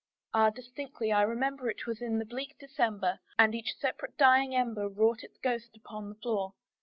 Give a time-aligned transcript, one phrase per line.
[0.33, 4.89] Ah, distinctly I remember, it was in the bleak December, And each separate dying ember
[4.89, 6.53] wrought its ghost upon the floor.